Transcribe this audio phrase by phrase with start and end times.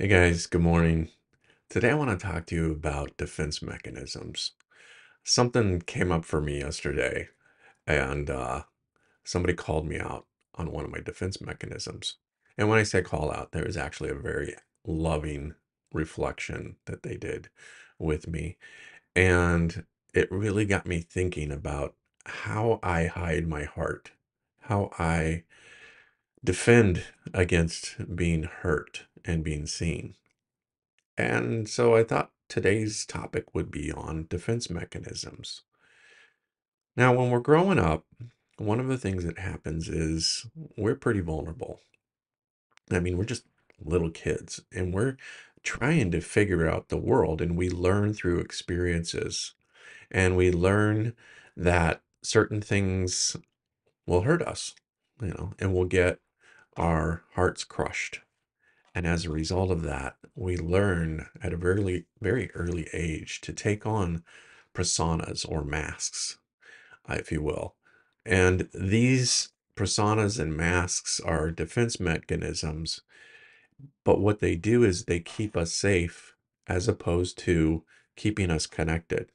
[0.00, 1.08] Hey guys, good morning.
[1.68, 4.52] Today I want to talk to you about defense mechanisms.
[5.24, 7.30] Something came up for me yesterday,
[7.84, 8.62] and uh,
[9.24, 12.14] somebody called me out on one of my defense mechanisms.
[12.56, 14.54] And when I say call out, there was actually a very
[14.86, 15.56] loving
[15.92, 17.48] reflection that they did
[17.98, 18.56] with me.
[19.16, 19.84] And
[20.14, 24.12] it really got me thinking about how I hide my heart,
[24.60, 25.42] how I
[26.44, 27.02] defend
[27.34, 30.16] against being hurt and being seen.
[31.16, 35.62] And so I thought today's topic would be on defense mechanisms.
[36.96, 38.06] Now, when we're growing up,
[38.56, 40.46] one of the things that happens is
[40.76, 41.80] we're pretty vulnerable.
[42.90, 43.44] I mean, we're just
[43.84, 45.16] little kids and we're
[45.62, 49.54] trying to figure out the world, and we learn through experiences
[50.10, 51.14] and we learn
[51.56, 53.36] that certain things
[54.06, 54.74] will hurt us,
[55.20, 56.18] you know, and we'll get
[56.76, 58.20] our hearts crushed.
[58.94, 63.52] And as a result of that, we learn at a very, very early age to
[63.52, 64.24] take on
[64.74, 66.38] personas or masks,
[67.08, 67.74] uh, if you will.
[68.24, 73.02] And these personas and masks are defense mechanisms,
[74.04, 76.34] but what they do is they keep us safe
[76.66, 77.84] as opposed to
[78.16, 79.30] keeping us connected.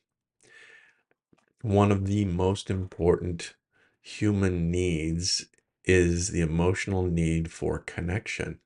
[1.62, 3.56] One of the most important
[4.02, 5.46] human needs
[5.86, 8.60] is the emotional need for connection.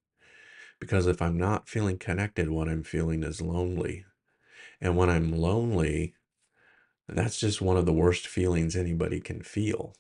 [0.80, 4.06] Because if I'm not feeling connected, what I'm feeling is lonely.
[4.80, 6.14] And when I'm lonely,
[7.08, 9.96] that's just one of the worst feelings anybody can feel.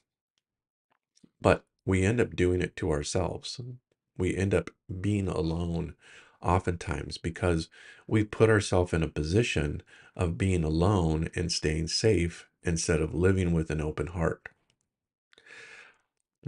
[1.42, 3.60] But we end up doing it to ourselves.
[4.18, 4.70] We end up
[5.02, 5.96] being alone
[6.42, 7.70] oftentimes because
[8.08, 9.82] we put ourselves in a position
[10.16, 14.50] of being alone and staying safe instead of living with an open heart.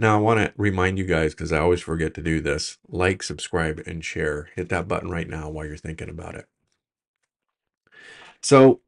[0.00, 3.22] Now, I want to remind you guys, because I always forget to do this like,
[3.22, 4.48] subscribe, and share.
[4.56, 6.46] Hit that button right now while you're thinking about it.
[8.42, 8.80] So,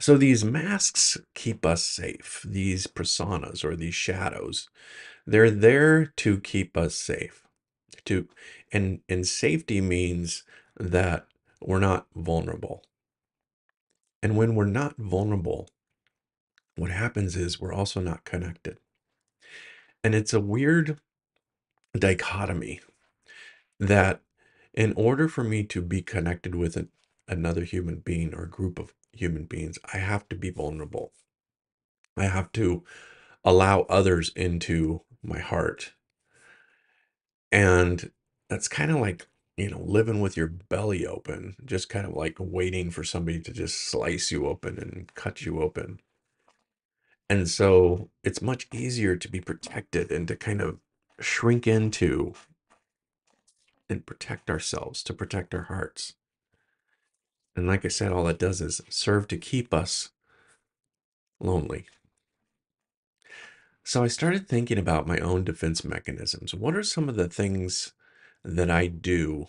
[0.00, 2.44] so these masks keep us safe.
[2.44, 4.68] These personas or these shadows,
[5.26, 7.46] they're there to keep us safe.
[8.06, 8.28] To
[8.72, 10.44] and and safety means
[10.78, 11.26] that
[11.60, 12.82] we're not vulnerable.
[14.22, 15.68] And when we're not vulnerable,
[16.76, 18.78] what happens is we're also not connected.
[20.02, 20.98] And it's a weird
[21.98, 22.80] dichotomy
[23.80, 24.20] that
[24.74, 26.90] in order for me to be connected with an,
[27.26, 31.12] another human being or group of human beings, I have to be vulnerable.
[32.16, 32.84] I have to
[33.44, 35.92] allow others into my heart.
[37.50, 38.10] And
[38.48, 42.36] that's kind of like, you know, living with your belly open, just kind of like
[42.38, 46.00] waiting for somebody to just slice you open and cut you open.
[47.28, 50.78] And so it's much easier to be protected and to kind of
[51.20, 52.34] shrink into
[53.88, 56.14] and protect ourselves, to protect our hearts.
[57.56, 60.10] And like I said, all that does is serve to keep us
[61.40, 61.86] lonely.
[63.82, 66.54] So I started thinking about my own defense mechanisms.
[66.54, 67.92] What are some of the things
[68.46, 69.48] that I do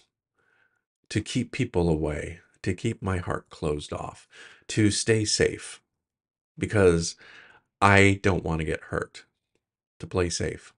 [1.09, 4.28] to keep people away, to keep my heart closed off,
[4.69, 5.81] to stay safe?
[6.58, 7.16] Because
[7.81, 9.25] I don't want to get hurt,
[10.00, 10.74] to play safe.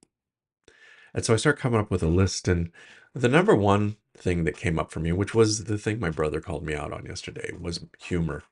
[1.13, 2.47] And so I start coming up with a list.
[2.47, 2.71] And
[3.13, 6.41] the number one thing that came up for me, which was the thing my brother
[6.41, 8.43] called me out on yesterday, was humor.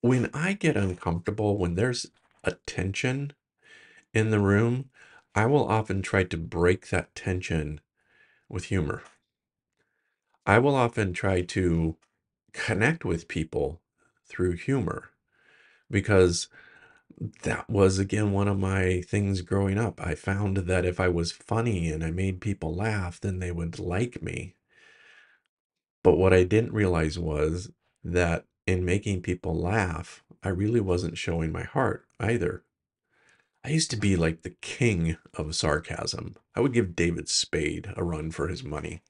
[0.00, 2.06] When I get uncomfortable, when there's
[2.42, 3.34] a tension
[4.12, 4.90] in the room,
[5.34, 7.80] I will often try to break that tension
[8.52, 9.02] with humor.
[10.46, 11.96] I will often try to
[12.52, 13.80] connect with people
[14.28, 15.10] through humor
[15.90, 16.48] because
[17.42, 20.00] that was again one of my things growing up.
[20.00, 23.78] I found that if I was funny and I made people laugh, then they would
[23.78, 24.54] like me.
[26.02, 27.70] But what I didn't realize was
[28.04, 32.64] that in making people laugh, I really wasn't showing my heart either.
[33.64, 36.36] I used to be like the king of sarcasm.
[36.54, 39.02] I would give David Spade a run for his money.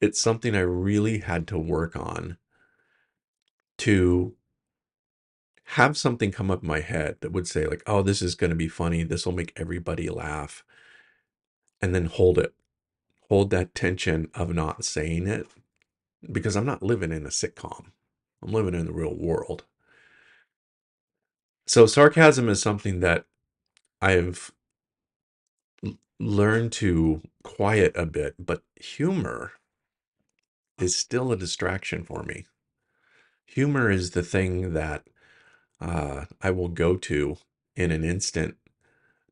[0.00, 2.38] It's something I really had to work on
[3.78, 4.34] to
[5.64, 8.50] have something come up in my head that would say like, "Oh, this is going
[8.50, 9.02] to be funny.
[9.02, 10.64] This will make everybody laugh."
[11.82, 12.54] And then hold it.
[13.28, 15.46] Hold that tension of not saying it
[16.32, 17.92] because I'm not living in a sitcom.
[18.42, 19.64] I'm living in the real world.
[21.66, 23.26] So sarcasm is something that
[24.00, 24.52] I've
[26.18, 29.52] learned to quiet a bit, but humor
[30.78, 32.46] is still a distraction for me.
[33.46, 35.06] Humor is the thing that
[35.80, 37.36] uh, I will go to
[37.76, 38.56] in an instant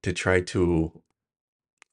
[0.03, 1.03] to try to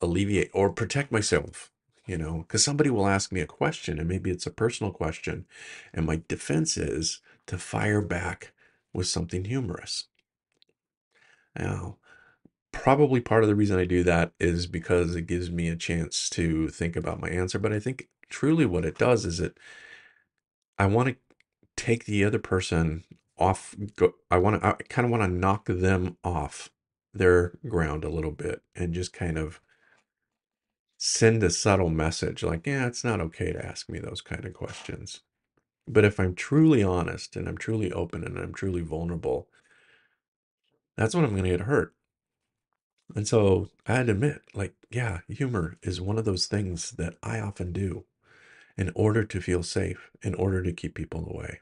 [0.01, 1.71] alleviate or protect myself,
[2.05, 5.45] you know, because somebody will ask me a question and maybe it's a personal question,
[5.93, 8.53] and my defense is to fire back
[8.93, 10.05] with something humorous.
[11.57, 11.97] Now,
[12.75, 16.29] probably part of the reason I do that is because it gives me a chance
[16.31, 19.57] to think about my answer, but I think truly what it does is it
[20.77, 21.15] I want to
[21.77, 23.03] take the other person
[23.37, 26.69] off go I want to I kind of want to knock them off
[27.13, 29.61] their ground a little bit and just kind of
[30.97, 34.53] send a subtle message like, yeah, it's not okay to ask me those kind of
[34.53, 35.21] questions.
[35.87, 39.47] But if I'm truly honest and I'm truly open and I'm truly vulnerable,
[40.97, 41.93] that's when I'm going to get hurt.
[43.13, 47.15] And so I had to admit, like, yeah, humor is one of those things that
[47.21, 48.05] I often do
[48.77, 51.59] in order to feel safe, in order to keep people away.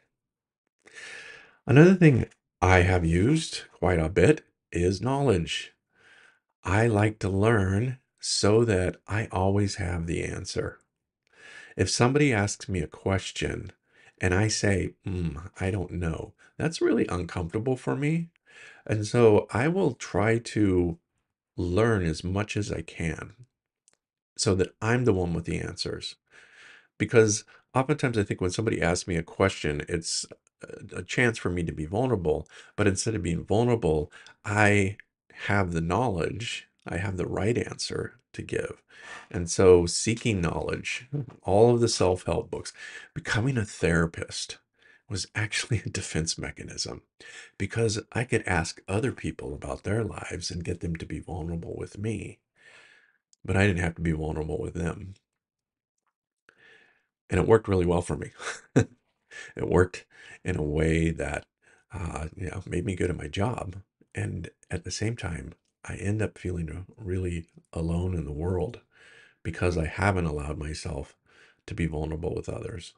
[1.68, 2.26] Another thing
[2.62, 5.74] I have used quite a bit is knowledge.
[6.64, 10.80] I like to learn so that I always have the answer.
[11.76, 13.72] If somebody asks me a question
[14.22, 18.30] and I say, mm, I don't know, that's really uncomfortable for me.
[18.86, 21.00] And so I will try to
[21.56, 23.34] learn as much as I can
[24.38, 26.16] so that I'm the one with the answers.
[26.98, 30.26] Because oftentimes I think when somebody asks me a question, it's
[30.94, 32.48] a, chance for me to be vulnerable.
[32.76, 34.12] But instead of being vulnerable,
[34.46, 34.98] I
[35.46, 38.82] have the knowledge, I have the right answer to give.
[39.30, 41.22] And so seeking knowledge, hmm.
[41.44, 42.74] all of the self-help books,
[43.14, 44.58] becoming a therapist
[45.10, 47.02] was actually a defense mechanism
[47.58, 51.76] because I could ask other people about their lives and get them to be vulnerable
[51.78, 52.40] with me,
[53.44, 55.16] but I didn't have to be vulnerable with them.
[57.30, 58.32] And it worked really well for me.
[59.56, 60.06] It worked
[60.44, 61.46] in a way that,
[61.92, 63.78] uh, you know, made me good at my job.
[64.16, 65.54] And at the same time,
[65.84, 68.82] I end up feeling really alone in the world
[69.42, 71.16] because I haven't allowed myself
[71.66, 72.94] to be vulnerable with others.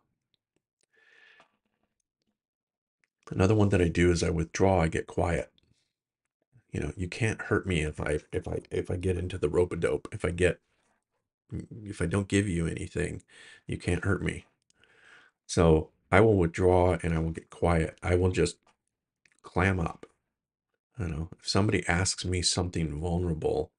[3.30, 5.52] Another one that I do is I withdraw, I get quiet.
[6.72, 9.50] You know, you can't hurt me if I if I if I get into the
[9.50, 10.08] rope a dope.
[10.12, 10.60] If I get
[11.84, 13.24] if I don't give you anything,
[13.68, 14.46] you can't hurt me.
[15.46, 17.98] So I will withdraw and I will get quiet.
[18.04, 18.58] I will just
[19.42, 20.06] clam up.
[21.00, 23.72] You know, if somebody asks me something vulnerable,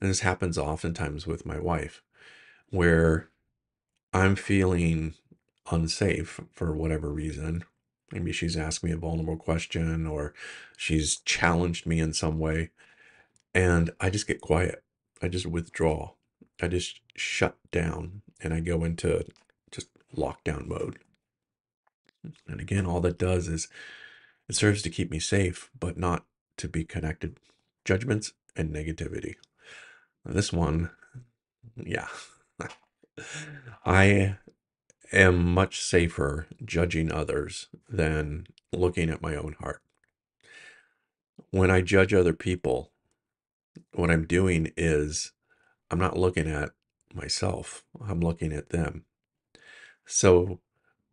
[0.00, 2.02] and this happens oftentimes with my wife,
[2.70, 3.28] where
[4.12, 5.14] I'm feeling
[5.70, 7.64] unsafe for whatever reason.
[8.12, 10.32] Maybe she's asked me a vulnerable question or
[10.76, 12.70] she's challenged me in some way.
[13.54, 14.84] And I just get quiet.
[15.22, 16.12] I just withdraw.
[16.60, 19.24] I just shut down and I go into
[19.70, 20.98] just lockdown mode.
[22.46, 23.68] And again, all that does is
[24.48, 26.24] it serves to keep me safe, but not
[26.58, 27.38] to be connected.
[27.84, 29.34] Judgments and negativity.
[30.24, 30.90] This one,
[31.76, 32.08] yeah.
[33.84, 34.36] I
[35.12, 39.82] am much safer judging others than looking at my own heart.
[41.50, 42.90] When I judge other people,
[43.92, 45.32] what I'm doing is
[45.90, 46.70] I'm not looking at
[47.14, 49.04] myself, I'm looking at them.
[50.04, 50.60] So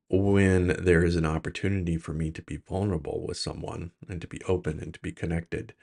[0.09, 4.41] when there is an opportunity for me to be vulnerable with someone and to be
[4.47, 5.73] open and to be connected,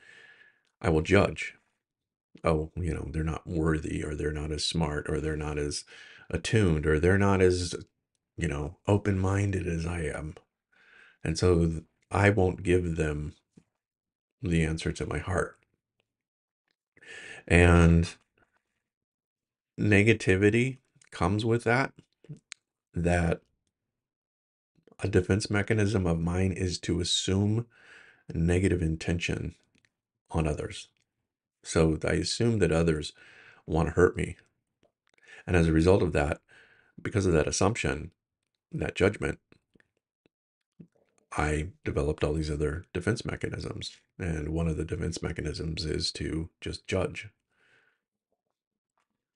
[0.81, 1.55] I will judge.
[2.45, 5.85] Oh, you know, they're not worthy or they're not as smart or they're not as
[6.31, 7.75] attuned or they're not as,
[8.40, 10.35] you know, open-minded as I am.
[11.23, 13.35] And so I won't give them
[14.42, 15.59] the answer to my heart.
[17.47, 18.14] And
[19.78, 20.78] negativity
[21.11, 21.92] comes with that,
[22.94, 23.40] that
[25.02, 27.66] a defense mechanism of mine is to assume
[28.32, 29.54] negative intention
[30.30, 30.88] on others.
[31.62, 33.12] So I assume that others
[33.66, 34.37] want to hurt me.
[35.47, 36.40] And as a result of that,
[37.00, 38.11] because of that assumption,
[38.73, 39.39] that judgment,
[41.33, 43.97] I developed all these other defense mechanisms.
[44.19, 47.29] And one of the defense mechanisms is to just judge.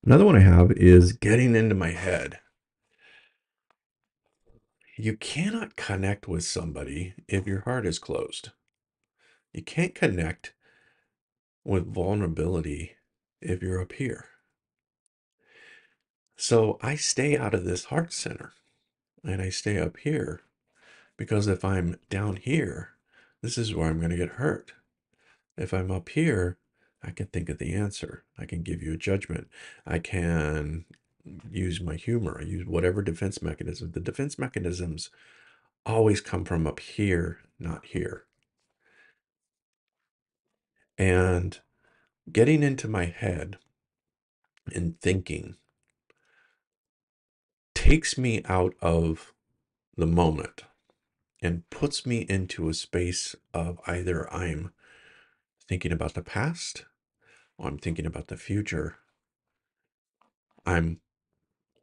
[0.04, 2.40] Another one I have is getting into my head.
[4.96, 8.50] You cannot connect with somebody if your heart is closed.
[9.52, 10.52] You can't connect
[11.64, 12.96] with vulnerability
[13.40, 14.26] if you're up here.
[16.36, 18.52] So I stay out of this heart center
[19.24, 20.40] and I stay up here
[21.16, 22.90] because if I'm down here,
[23.42, 24.72] this is where I'm going to get hurt.
[25.56, 26.58] If I'm up here,
[27.02, 28.24] I can think of the answer.
[28.38, 29.48] I can give you a judgment.
[29.86, 30.84] I can
[31.50, 32.38] use my humor.
[32.40, 33.92] I use whatever defense mechanism.
[33.92, 35.10] The defense mechanisms
[35.86, 38.24] always come from up here, not here.
[40.96, 41.58] And
[42.30, 43.58] getting into my head
[44.72, 45.56] and thinking
[47.84, 49.34] takes me out of
[49.94, 50.64] the moment
[51.42, 54.72] and puts me into a space of either I'm
[55.68, 56.86] thinking about the past
[57.58, 58.96] or I'm thinking about the future.
[60.64, 61.00] I'm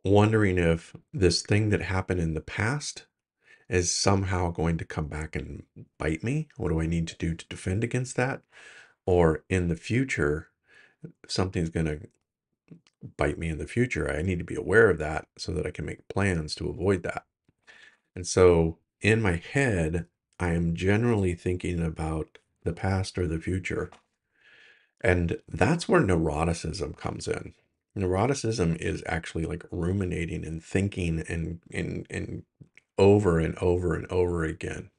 [0.04, 3.06] wondering if this thing that happened in the past
[3.70, 5.66] is somehow going to come back and
[6.00, 6.48] bite me.
[6.58, 8.42] What do I need to do to defend against that?
[9.06, 10.50] Or in the future,
[11.28, 12.08] something's going to
[13.18, 14.10] bite me in the future.
[14.12, 17.04] I need to be aware of that so that I can make plans to avoid
[17.04, 17.26] that.
[18.16, 20.08] And so in my head,
[20.40, 23.92] I am generally thinking about the past or the future.
[25.02, 27.54] And that's where neuroticism comes in.
[27.98, 32.44] Neuroticism is actually like ruminating and thinking and and and
[32.98, 34.92] over and over and over again.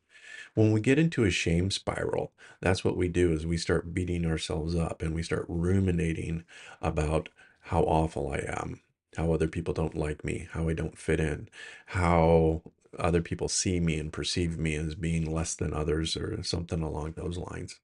[0.55, 4.27] When we get into a shame spiral, that's what we do is we start beating
[4.27, 6.45] ourselves up and we start ruminating
[6.83, 7.31] about
[7.63, 8.81] how awful I am,
[9.17, 11.49] how other people don't like me, how I don't fit in,
[11.87, 12.63] how
[12.99, 17.13] other people see me and perceive me as being less than others or something along
[17.13, 17.81] those lines.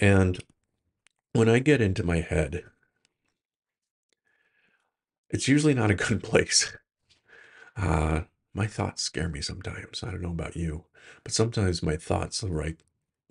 [0.00, 0.38] And
[1.32, 2.64] when I get into my head,
[5.30, 6.72] it's usually not a good place.
[7.76, 8.22] Uh,
[8.54, 10.02] my thoughts scare me sometimes.
[10.02, 10.84] I don't know about you,
[11.22, 12.78] but sometimes my thoughts are like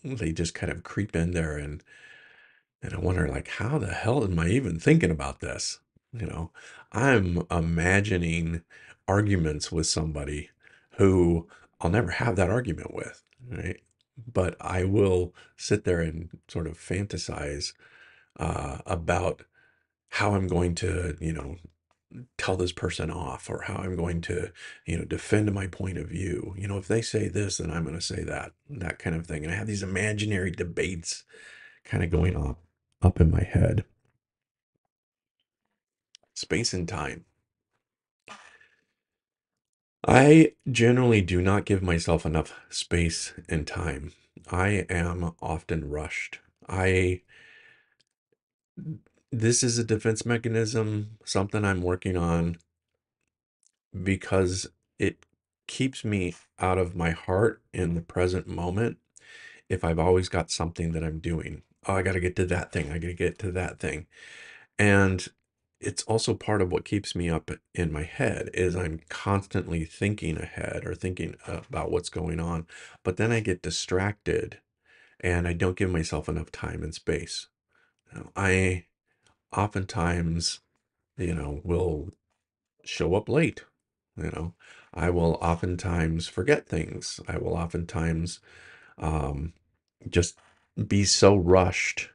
[0.04, 1.84] they just kind of creep in there and
[2.82, 5.80] and I wonder like how the hell am I even thinking about this?
[6.14, 6.52] You know,
[6.92, 8.62] I'm imagining
[9.08, 10.50] arguments with somebody
[10.98, 11.48] who
[11.82, 13.80] I'll never have that argument with, right?
[14.32, 17.74] But I will sit there and sort of fantasize
[18.40, 19.44] uh, about
[20.10, 21.58] how I'm going to, you know,
[22.38, 24.52] tell this person off or how I'm going to,
[24.86, 26.56] you know, defend my point of view.
[26.58, 29.28] You know, if they say this, then I'm going to say that, that kind of
[29.28, 29.44] thing.
[29.44, 31.26] And I have these imaginary debates
[31.84, 32.56] kind of going on
[33.02, 33.86] up in my head.
[36.36, 37.26] Space and time.
[40.08, 44.14] I generally do not give myself enough space and time.
[44.52, 46.40] I am often rushed.
[46.70, 47.22] I
[49.32, 52.58] this is a defense mechanism, something I'm working on
[54.04, 54.68] because
[55.00, 55.26] it
[55.68, 58.98] keeps me out of my heart in the present moment
[59.70, 61.64] if I've always got something that I'm doing.
[61.88, 62.92] Oh, I got to get to that thing.
[62.92, 64.08] I got to get to that thing.
[64.78, 65.28] And
[65.80, 70.38] it's also part of what keeps me up in my head is I'm constantly thinking
[70.38, 72.68] ahead or thinking about what's going on.
[73.04, 74.60] But then I get distracted
[75.20, 77.48] and I don't give myself enough time and space.
[78.36, 78.86] I
[79.56, 80.62] oftentimes,
[81.18, 82.10] you know, will
[82.84, 83.64] show up late.
[84.18, 84.54] You know,
[84.94, 87.20] I will oftentimes forget things.
[87.28, 88.40] I will oftentimes
[88.98, 89.54] um,
[90.10, 90.40] just
[90.86, 92.10] be so rushed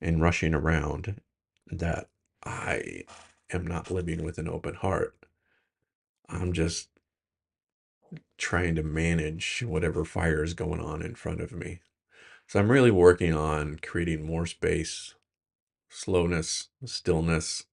[0.00, 1.20] and rushing around
[1.66, 2.08] that
[2.44, 3.02] I
[3.52, 5.14] am not living with an open heart.
[6.28, 6.88] I'm just
[8.38, 11.80] trying to manage whatever fire is going on in front of me.
[12.46, 15.14] So I'm really working on creating more space,
[15.88, 17.64] slowness, stillness.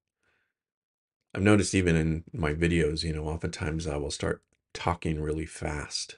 [1.36, 4.42] I've noticed even in my videos, you know, oftentimes I will start
[4.74, 6.18] talking really fast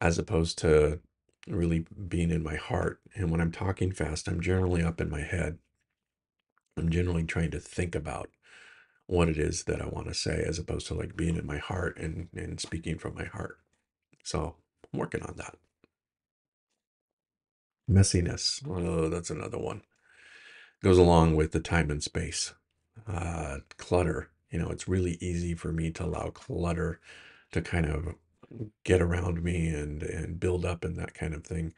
[0.00, 1.00] as opposed to
[1.46, 3.00] really being in my heart.
[3.14, 5.58] And when I'm talking fast, I'm generally up in my head.
[6.76, 8.30] I'm generally trying to think about
[9.06, 11.58] what it is that I want to say as opposed to like being in my
[11.58, 13.58] heart and, and speaking from my heart.
[14.24, 14.56] So
[14.92, 15.56] I'm working on that.
[17.88, 18.60] Messiness.
[18.68, 19.82] Oh, that's another one.
[20.82, 22.52] Goes along with the time and space.
[23.06, 24.30] Uh, clutter.
[24.50, 27.00] You know, it's really easy for me to allow clutter
[27.52, 28.14] to kind of
[28.84, 31.74] get around me and and build up and that kind of thing.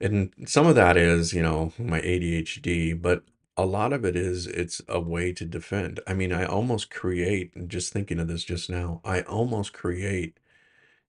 [0.00, 3.24] And some of that is, you know, my ADHD, but
[3.56, 6.00] a lot of it is it's a way to defend.
[6.06, 10.38] I mean, I almost create, and just thinking of this just now, I almost create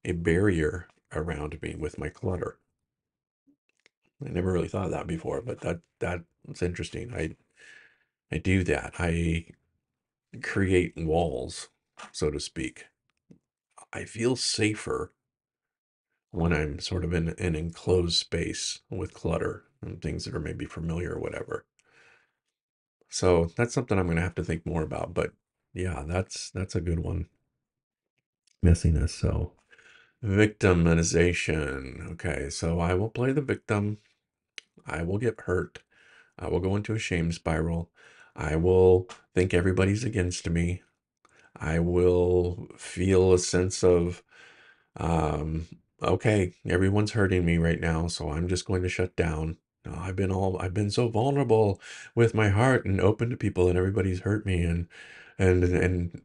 [0.05, 2.59] a barrier around me with my clutter.
[4.25, 7.13] I never really thought of that before, but that that's interesting.
[7.13, 7.35] I
[8.31, 8.93] I do that.
[8.99, 9.47] I
[10.43, 11.69] create walls,
[12.11, 12.87] so to speak.
[13.91, 15.13] I feel safer
[16.31, 20.65] when I'm sort of in an enclosed space with clutter and things that are maybe
[20.65, 21.65] familiar or whatever.
[23.09, 25.13] So that's something I'm going to have to think more about.
[25.13, 25.31] But
[25.73, 27.27] yeah, that's that's a good one.
[28.63, 29.09] Messiness.
[29.09, 29.53] So
[30.23, 32.11] victimization.
[32.11, 33.97] Okay, so I will play the victim.
[34.85, 35.79] I will get hurt.
[36.37, 37.89] I will go into a shame spiral.
[38.35, 40.83] I will think everybody's against me.
[41.59, 44.23] I will feel a sense of,
[44.97, 45.67] um,
[46.01, 49.57] okay, everyone's hurting me right now, so I'm just going to shut down.
[49.87, 51.81] "Oh, I've been all I've been so vulnerable
[52.15, 54.87] with my heart and open to people and everybody's hurt me and
[55.39, 56.21] and and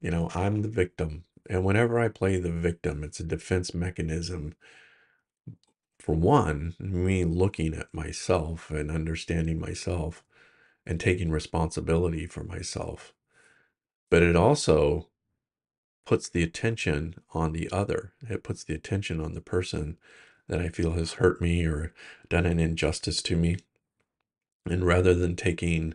[0.00, 1.24] you know, I'm the victim.
[1.50, 4.54] And whenever I play the victim, it's a defense mechanism.
[6.00, 10.24] For one, me looking at myself and understanding myself
[10.86, 13.14] and taking responsibility for myself.
[14.10, 15.08] But it also
[16.06, 18.14] puts the attention on the other.
[18.28, 19.98] It puts the attention on the person
[20.48, 21.92] that I feel has hurt me or
[22.28, 23.58] done an injustice to me.
[24.64, 25.94] And rather than taking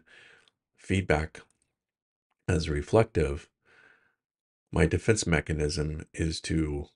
[0.75, 1.41] feedback
[2.47, 3.49] as reflective,
[4.71, 6.87] my defense mechanism is to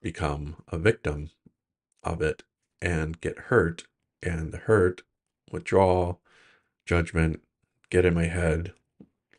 [0.00, 1.30] become a victim
[2.02, 2.42] of it
[2.80, 3.84] and get hurt
[4.22, 5.02] and the hurt,
[5.50, 6.16] withdraw,
[6.86, 7.42] judgment,
[7.90, 8.72] get in my head,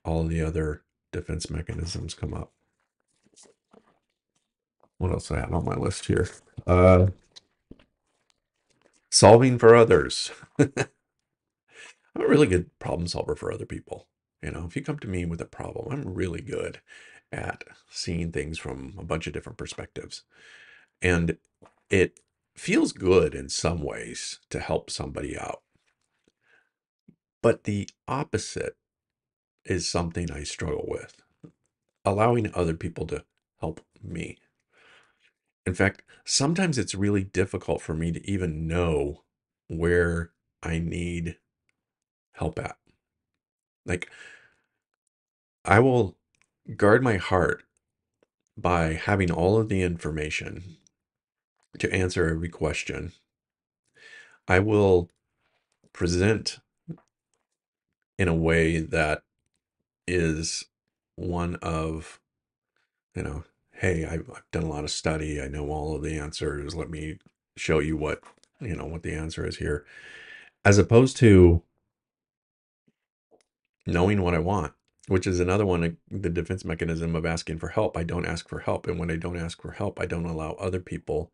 [0.03, 2.51] all the other defense mechanisms come up.
[4.97, 6.29] What else I have on my list here?
[6.65, 7.07] Uh,
[9.09, 10.31] solving for others.
[10.59, 10.71] I'm
[12.15, 14.07] a really good problem solver for other people.
[14.41, 16.81] You know, if you come to me with a problem, I'm really good
[17.31, 20.23] at seeing things from a bunch of different perspectives.
[21.01, 21.37] And
[21.89, 22.19] it
[22.55, 25.61] feels good in some ways to help somebody out.
[27.41, 28.77] But the opposite
[29.65, 31.23] is something I struggle with
[32.05, 33.23] allowing other people to
[33.59, 34.37] help me.
[35.65, 39.23] In fact, sometimes it's really difficult for me to even know
[39.67, 41.37] where I need
[42.33, 42.75] help at.
[43.85, 44.09] Like,
[45.63, 46.17] I will
[46.75, 47.63] guard my heart
[48.57, 50.77] by having all of the information
[51.79, 53.13] to answer every question.
[54.47, 55.09] I will
[55.93, 56.59] present
[58.17, 59.23] in a way that
[60.07, 60.65] is
[61.15, 62.19] one of,
[63.15, 65.41] you know, hey, I've, I've done a lot of study.
[65.41, 66.75] I know all of the answers.
[66.75, 67.17] Let me
[67.57, 68.21] show you what,
[68.59, 69.85] you know, what the answer is here.
[70.65, 71.63] As opposed to
[73.85, 74.73] knowing what I want,
[75.07, 77.97] which is another one, the defense mechanism of asking for help.
[77.97, 78.87] I don't ask for help.
[78.87, 81.31] And when I don't ask for help, I don't allow other people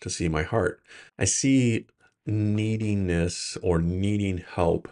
[0.00, 0.82] to see my heart.
[1.18, 1.86] I see
[2.26, 4.88] neediness or needing help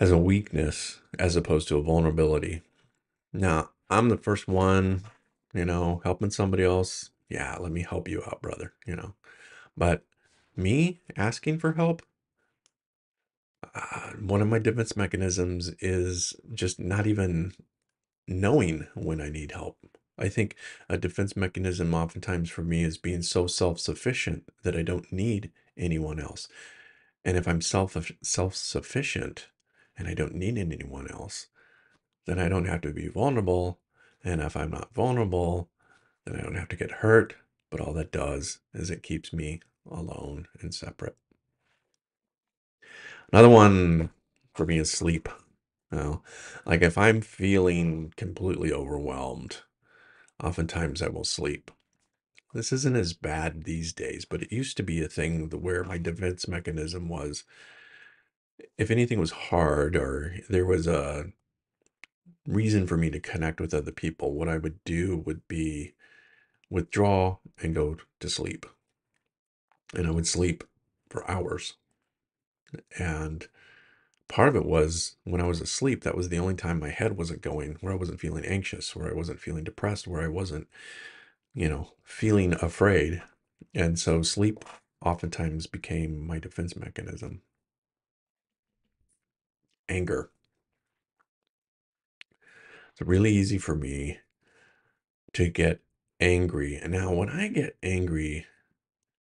[0.00, 2.62] as a weakness as opposed to a vulnerability.
[3.32, 5.02] Now, I'm the first one,
[5.54, 7.10] you know, helping somebody else.
[7.28, 9.14] Yeah, let me help you out, brother, you know.
[9.76, 10.04] But
[10.56, 12.02] me asking for help,
[13.74, 17.52] uh, one of my defense mechanisms is just not even
[18.26, 19.78] knowing when I need help.
[20.18, 20.56] I think
[20.88, 26.18] a defense mechanism oftentimes for me is being so self-sufficient that I don't need anyone
[26.18, 26.48] else.
[27.24, 29.48] And if I'm self self-sufficient
[29.98, 31.48] and I don't need anyone else,
[32.26, 33.80] then I don't have to be vulnerable.
[34.24, 35.68] And if I'm not vulnerable,
[36.24, 37.34] then I don't have to get hurt.
[37.70, 41.16] But all that does is it keeps me alone and separate.
[43.30, 44.10] Another one
[44.54, 45.28] for me is sleep.
[45.92, 46.22] You know,
[46.64, 49.58] like if I'm feeling completely overwhelmed,
[50.42, 51.70] oftentimes I will sleep.
[52.54, 55.98] This isn't as bad these days, but it used to be a thing where my
[55.98, 57.44] defense mechanism was
[58.76, 61.26] if anything was hard or there was a
[62.46, 65.94] reason for me to connect with other people, what I would do would be
[66.70, 68.66] withdraw and go to sleep.
[69.94, 70.64] And I would sleep
[71.08, 71.74] for hours.
[72.98, 73.46] And
[74.28, 77.16] part of it was when I was asleep, that was the only time my head
[77.16, 80.68] wasn't going, where I wasn't feeling anxious, where I wasn't feeling depressed, where I wasn't,
[81.54, 83.22] you know, feeling afraid.
[83.74, 84.64] And so sleep
[85.02, 87.42] oftentimes became my defense mechanism.
[89.88, 90.30] Anger.
[92.92, 94.18] It's really easy for me
[95.32, 95.80] to get
[96.20, 96.76] angry.
[96.76, 98.46] And now when I get angry,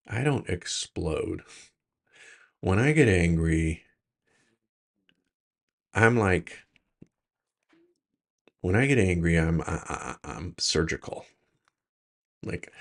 [0.06, 1.42] I don't explode.
[2.60, 3.84] When I get angry,
[5.94, 6.60] I'm like
[8.60, 11.26] when I get angry, I'm I, I, I'm surgical.
[12.42, 12.72] Like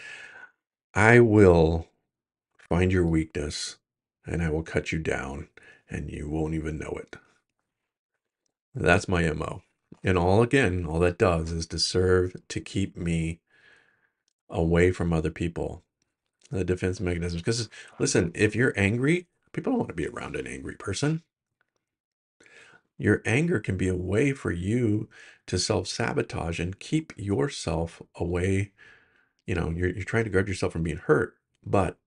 [0.94, 1.88] I will
[2.58, 3.78] find your weakness
[4.26, 5.50] and I will cut you down
[5.90, 7.18] and you won't even know it.
[8.76, 9.64] That's my MO.
[10.04, 13.40] And all again, all that does is to serve to keep me
[14.50, 15.84] away from other people.
[16.52, 17.42] The defense mechanisms.
[17.42, 21.24] Because listen, if you're angry, people don't want to be around an angry person.
[22.98, 25.10] Your anger can be a way for you
[25.48, 28.72] to self sabotage and keep yourself away.
[29.48, 31.36] You know, you're, you're trying to guard yourself from being hurt,
[31.66, 31.98] but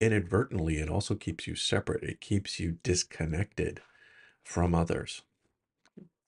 [0.00, 2.02] inadvertently, it also keeps you separate.
[2.02, 3.80] It keeps you disconnected
[4.44, 5.22] from others.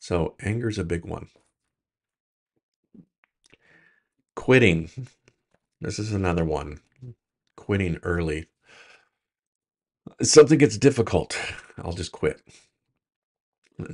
[0.05, 1.29] So, anger is a big one.
[4.35, 4.91] Quitting.
[5.81, 6.81] This is another one.
[7.57, 8.49] Quitting early.
[10.21, 11.39] something gets difficult,
[11.79, 12.43] I'll just quit.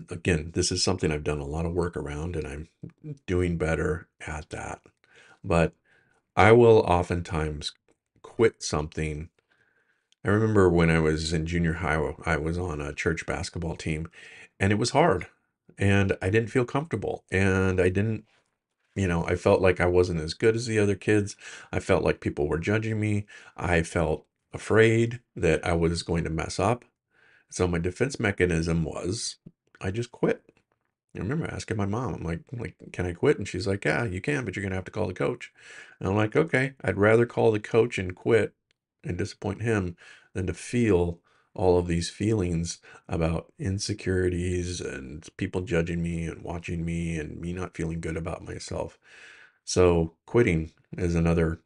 [0.09, 2.69] Again, this is something I've done a lot of work around and I'm
[3.29, 4.81] doing better at that.
[5.45, 5.75] But
[6.35, 7.73] I will oftentimes
[8.23, 9.29] quit something.
[10.25, 14.11] I remember when I was in junior high, I was on a church basketball team
[14.59, 15.29] and it was hard
[15.81, 18.25] and I didn't feel comfortable and I didn't,
[18.95, 21.37] you know, I felt like I wasn't as good as the other kids.
[21.73, 23.27] I felt like people were judging me.
[23.57, 26.85] I felt afraid that I was going to mess up.
[27.51, 29.37] So my defense mechanism was
[29.81, 30.43] I just quit.
[31.17, 33.39] I remember asking my mom, I'm like, like, can I quit?
[33.39, 35.51] And she's like, yeah, you can, but you're gonna have to call the coach.
[35.99, 38.53] And I'm like, okay, I'd rather call the coach and quit
[39.03, 39.97] and disappoint him
[40.35, 41.21] than to feel
[41.55, 47.53] all of these feelings about insecurities and people judging me and watching me and me
[47.53, 48.99] not feeling good about myself.
[49.65, 51.61] So quitting is another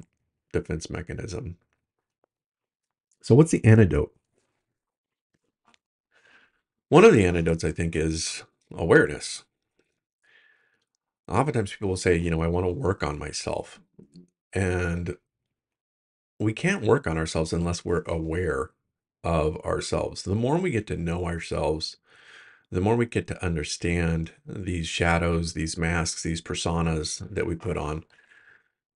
[0.52, 1.56] defense mechanism.
[3.22, 4.14] So what's the antidote?
[6.88, 9.44] One of the antidotes, I think, is awareness.
[11.28, 13.80] Oftentimes people will say, you know, I want to work on myself.
[14.52, 15.16] And
[16.38, 18.70] we can't work on ourselves unless we're aware
[19.24, 20.22] of ourselves.
[20.22, 21.96] The more we get to know ourselves,
[22.70, 27.76] the more we get to understand these shadows, these masks, these personas that we put
[27.76, 28.04] on,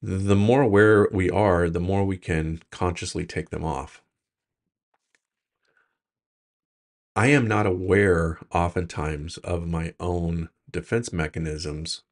[0.01, 4.03] the more aware we are, the more we can consciously take them off.
[7.17, 12.03] I am not aware oftentimes of my own defense mechanisms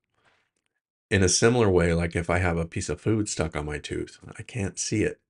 [1.11, 3.79] in a similar way, like if I have a piece of food stuck on my
[3.79, 5.21] tooth, I can't see it,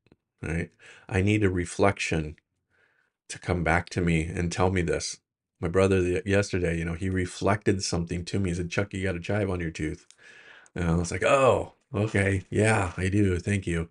[0.43, 0.71] right?
[1.09, 2.37] I need a reflection
[3.29, 5.19] to come back to me and tell me this.
[5.61, 8.51] My brother the, yesterday, you know, he reflected something to me.
[8.51, 10.07] He said, Chuck, you got a chive on your tooth.
[10.75, 12.45] And I was like, oh, okay.
[12.51, 13.39] Yeah, I do.
[13.39, 13.91] Thank you.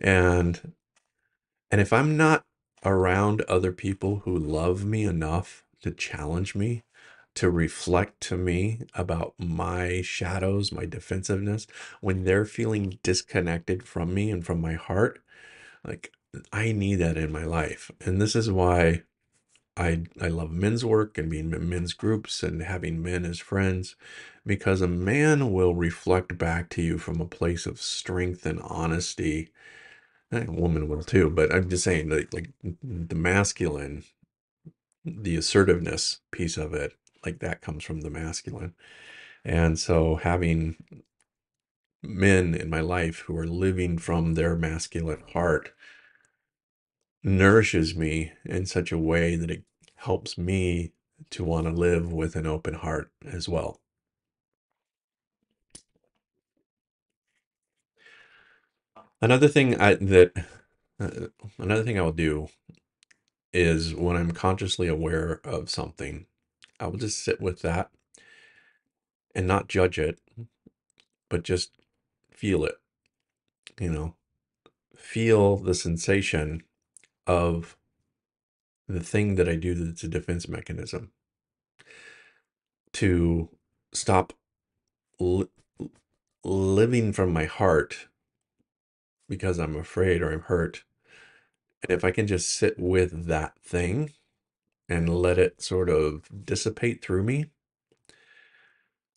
[0.00, 0.74] And
[1.70, 2.44] and if I'm not
[2.84, 6.84] around other people who love me enough to challenge me,
[7.36, 11.66] to reflect to me about my shadows, my defensiveness,
[12.00, 15.20] when they're feeling disconnected from me and from my heart,
[15.84, 16.12] like
[16.52, 17.90] I need that in my life.
[18.00, 19.02] And this is why
[19.76, 23.96] I I love men's work and being in men's groups and having men as friends
[24.46, 29.50] because a man will reflect back to you from a place of strength and honesty.
[30.32, 32.50] And a woman will too, but I'm just saying like like
[32.82, 34.04] the masculine,
[35.04, 38.74] the assertiveness piece of it, like that comes from the masculine.
[39.44, 40.76] And so having
[42.02, 45.72] men in my life who are living from their masculine heart
[47.22, 49.64] nourishes me in such a way that it
[49.96, 50.92] helps me
[51.30, 53.80] to want to live with an open heart as well.
[59.22, 60.32] Another thing I that
[60.98, 61.26] uh,
[61.58, 62.48] another thing I will do
[63.52, 66.26] is when I'm consciously aware of something,
[66.78, 67.90] I will just sit with that
[69.34, 70.18] and not judge it,
[71.28, 71.72] but just
[72.30, 72.76] feel it,
[73.78, 74.14] you know,
[74.96, 76.62] feel the sensation
[77.26, 77.76] of
[78.88, 81.12] the thing that I do that's a defense mechanism
[82.94, 83.50] to
[83.92, 84.32] stop
[85.20, 85.48] li-
[86.44, 88.08] living from my heart
[89.28, 90.84] because I'm afraid or I'm hurt.
[91.82, 94.12] And if I can just sit with that thing
[94.88, 97.46] and let it sort of dissipate through me,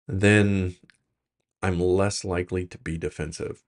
[0.08, 0.76] then
[1.64, 3.64] I'm less likely to be defensive.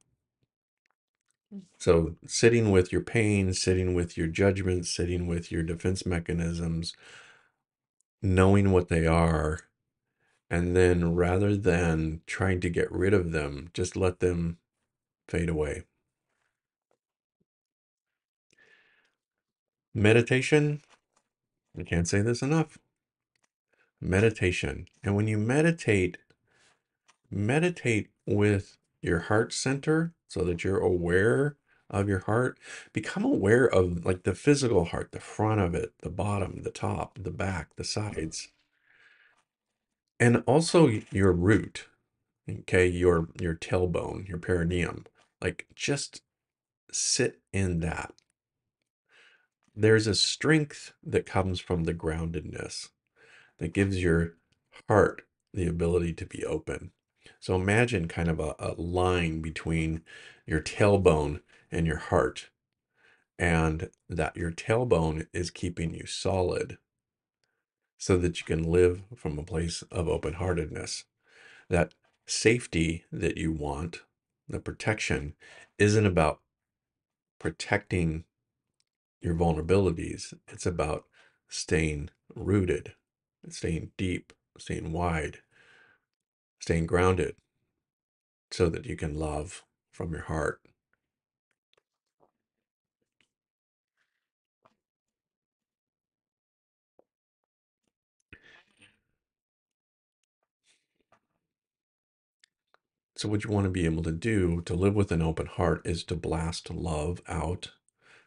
[1.77, 6.95] So, sitting with your pain, sitting with your judgments, sitting with your defense mechanisms,
[8.21, 9.59] knowing what they are,
[10.49, 14.57] and then rather than trying to get rid of them, just let them
[15.27, 15.83] fade away.
[19.93, 20.81] Meditation,
[21.77, 22.77] I can't say this enough.
[24.01, 24.87] Meditation.
[25.03, 26.17] And when you meditate,
[27.31, 31.57] meditate with your heart center so that you're aware
[31.89, 32.59] of your heart.
[32.93, 37.19] Become aware of like the physical heart, the front of it, the bottom, the top,
[37.21, 38.49] the back, the sides,
[40.19, 41.87] and also your root.
[42.49, 45.05] Okay, your your tailbone, your perineum.
[45.41, 46.21] Like just
[46.91, 48.13] sit in that.
[49.75, 52.89] There's a strength that comes from the groundedness
[53.59, 54.35] that gives your
[54.87, 56.91] heart the ability to be open.
[57.45, 60.01] So imagine kind of a, a line between
[60.47, 62.49] your tailbone and your heart,
[63.37, 66.79] and that your tailbone is keeping you solid
[67.99, 71.03] so that you can live from a place of open heartedness.
[71.69, 71.93] That
[72.25, 74.01] safety that you want,
[74.49, 75.35] the protection,
[75.77, 76.39] isn't about
[77.37, 78.23] protecting
[79.21, 80.33] your vulnerabilities.
[80.47, 81.05] It's about
[81.47, 82.95] staying rooted,
[83.49, 85.41] staying deep, staying wide,
[86.65, 87.35] staying grounded
[88.49, 90.59] so that you can love from your heart.
[103.15, 105.83] So, what you want to be able to do to live with an open heart
[105.85, 107.73] is to blast love out,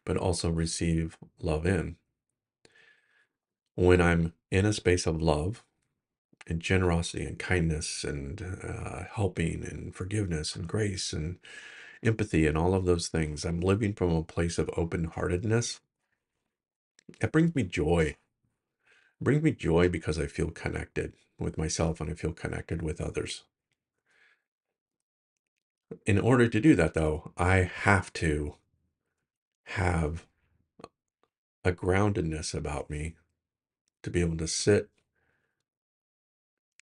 [0.04, 1.96] but also receive love in.
[3.74, 5.64] When I'm in a space of love
[6.48, 11.38] and generosity and kindness and uh, helping and forgiveness and grace and
[12.02, 15.80] empathy and all of those things, I'm living from a place of open heartedness.
[17.20, 18.02] It brings me joy.
[18.02, 18.16] It
[19.20, 23.44] brings me joy because I feel connected with myself and I feel connected with others.
[26.06, 28.54] In order to do that, though, I have to
[29.64, 30.26] have
[31.64, 33.16] a groundedness about me
[34.02, 34.90] to be able to sit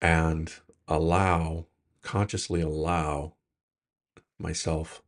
[0.05, 0.53] and
[0.87, 1.65] allow,
[2.03, 3.33] consciously allow
[4.37, 5.01] myself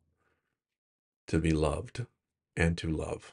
[1.28, 2.04] to be loved
[2.56, 3.32] and to love.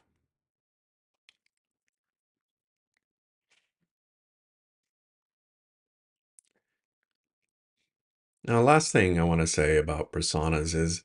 [8.44, 11.04] Now, last thing I want to say about personas is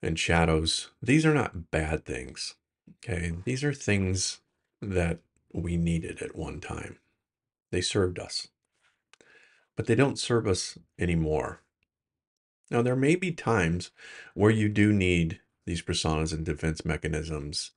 [0.00, 2.54] and shadows, these are not bad things.
[3.04, 3.32] Okay.
[3.44, 4.38] These are things
[4.80, 5.18] that
[5.52, 6.98] we needed at one time.
[7.72, 8.46] They served us,
[9.76, 11.60] but they don't serve us anymore.
[12.70, 13.90] Now, there may be times
[14.34, 17.70] where you do need these personas and defense mechanisms.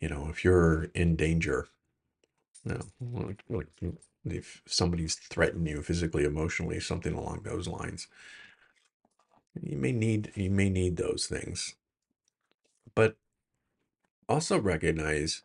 [0.00, 1.68] You know, if you're in danger,
[2.64, 3.74] you know, like,
[4.24, 8.08] if somebody's threatened you physically, emotionally, something along those lines,
[9.60, 11.76] you may need you may need those things.
[12.94, 13.16] But
[14.28, 15.42] also recognize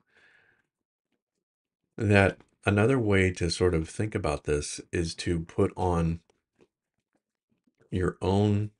[1.97, 2.37] that
[2.67, 6.19] another way to sort of think about this is to put on
[7.89, 8.71] your own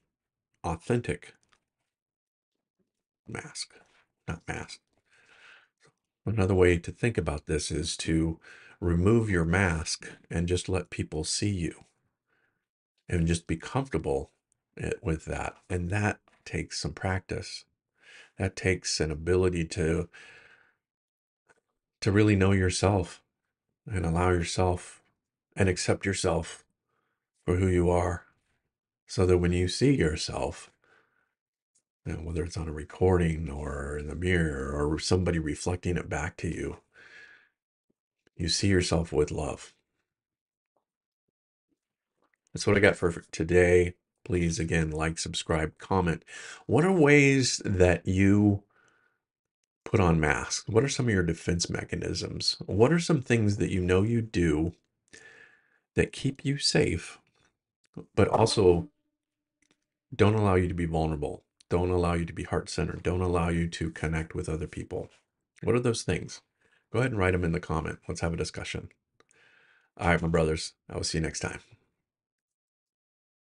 [0.62, 1.36] authentic
[3.26, 3.76] mask,
[4.28, 4.82] not mask.
[6.26, 8.42] Another way to think about this is to
[8.82, 11.86] remove your mask and just let people see you
[13.08, 14.32] and just be comfortable
[14.78, 15.56] eh, with that.
[15.70, 17.64] And that takes some practice.
[18.38, 20.10] That takes an ability to
[22.02, 23.24] to really know yourself
[23.88, 25.02] and allow yourself
[25.56, 26.66] and accept yourself
[27.46, 28.26] for who you are
[29.08, 30.72] so that when you see yourself
[32.06, 36.10] you know, whether it's on a recording or in the mirror or somebody reflecting it
[36.10, 36.78] back to you
[38.38, 39.74] you see yourself with love.
[42.54, 43.96] That's what i got for today.
[44.24, 46.24] Please again like subscribe comment.
[46.66, 48.64] What are ways that you
[49.88, 50.68] put on masks?
[50.68, 52.58] What are some of your defense mechanisms?
[52.66, 54.74] What are some things that you know you do
[55.96, 57.20] that keep you safe
[58.16, 58.90] but also
[60.16, 63.50] don't allow you to be vulnerable don't allow you to be heart centered don't allow
[63.50, 65.10] you to connect with other people?
[65.64, 66.42] What are those things?
[66.94, 68.00] Go ahead and write them in the comment.
[68.08, 68.90] Let's have a discussion.
[69.98, 71.62] All right my brothers i will see you next time